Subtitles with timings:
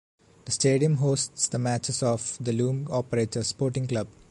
[0.45, 4.07] The stadium hosts the matches of the Loom operator Sporting Club.